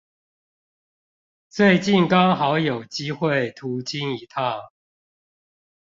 [1.51, 4.71] 最近剛好有機會途經一趟